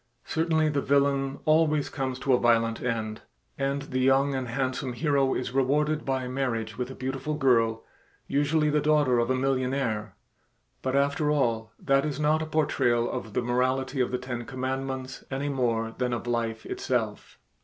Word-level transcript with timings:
Certainly 0.25 0.69
the 0.69 0.81
villain 0.81 1.37
always 1.45 1.87
comes 1.87 2.17
to 2.17 2.33
a 2.33 2.39
violent 2.39 2.81
end, 2.81 3.21
and 3.55 3.83
the 3.83 3.99
young 3.99 4.33
and 4.33 4.47
handsome 4.47 4.93
hero 4.93 5.35
is 5.35 5.51
rewarded 5.53 6.05
by 6.05 6.27
marriage 6.27 6.75
with 6.75 6.89
a 6.89 6.95
beautiful 6.95 7.35
girl, 7.35 7.83
usually 8.25 8.71
the 8.71 8.81
daughter 8.81 9.19
of 9.19 9.29
a 9.29 9.35
millionaire, 9.35 10.15
but 10.81 10.95
after 10.95 11.29
all 11.29 11.71
that 11.79 12.03
is 12.03 12.19
not 12.19 12.41
a 12.41 12.47
portrayal 12.47 13.07
of 13.11 13.33
the 13.33 13.43
morality 13.43 14.01
of 14.01 14.09
the 14.09 14.17
ten 14.17 14.43
commandments 14.45 15.23
any 15.29 15.49
more 15.49 15.93
than 15.95 16.13
of 16.13 16.25
life 16.25 16.65
itself. 16.65 17.37